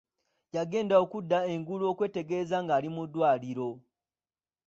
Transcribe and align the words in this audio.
Yagenda 0.55 0.95
okudda 1.03 1.39
engulu 1.53 1.83
okwetegereza 1.91 2.57
nga 2.63 2.73
ali 2.77 2.89
mu 2.95 3.03
ddwaliro. 3.07 3.69